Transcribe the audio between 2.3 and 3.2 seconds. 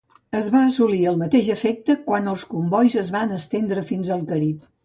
els combois es